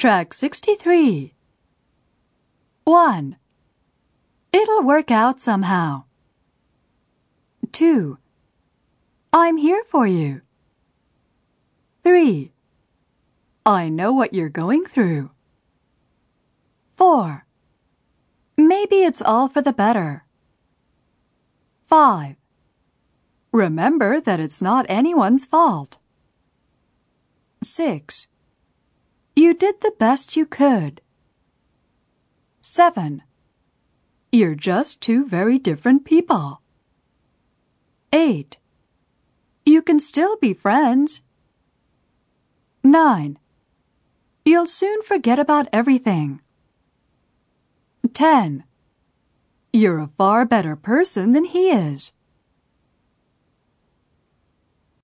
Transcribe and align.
Track 0.00 0.32
63. 0.32 1.34
1. 2.84 3.36
It'll 4.50 4.82
work 4.82 5.10
out 5.10 5.38
somehow. 5.38 6.04
2. 7.72 8.16
I'm 9.34 9.58
here 9.58 9.84
for 9.84 10.06
you. 10.06 10.40
3. 12.02 12.50
I 13.66 13.90
know 13.90 14.10
what 14.14 14.32
you're 14.32 14.48
going 14.48 14.86
through. 14.86 15.32
4. 16.96 17.44
Maybe 18.56 19.02
it's 19.02 19.20
all 19.20 19.48
for 19.48 19.60
the 19.60 19.74
better. 19.74 20.24
5. 21.88 22.36
Remember 23.52 24.18
that 24.18 24.40
it's 24.40 24.62
not 24.62 24.86
anyone's 24.88 25.44
fault. 25.44 25.98
6. 27.62 28.28
You 29.40 29.54
did 29.54 29.80
the 29.80 29.94
best 29.98 30.36
you 30.36 30.44
could. 30.44 31.00
7. 32.60 33.22
You're 34.30 34.54
just 34.54 35.00
two 35.00 35.26
very 35.26 35.58
different 35.58 36.04
people. 36.04 36.60
8. 38.12 38.58
You 39.64 39.80
can 39.80 39.98
still 39.98 40.36
be 40.36 40.52
friends. 40.52 41.22
9. 42.84 43.38
You'll 44.44 44.66
soon 44.66 45.00
forget 45.00 45.38
about 45.38 45.68
everything. 45.72 46.42
10. 48.12 48.64
You're 49.72 50.00
a 50.00 50.10
far 50.18 50.44
better 50.44 50.76
person 50.76 51.32
than 51.32 51.44
he 51.46 51.70
is. 51.70 52.12